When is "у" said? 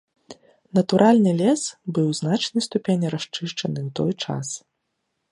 2.13-2.15